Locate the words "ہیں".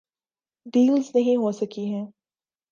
1.85-2.05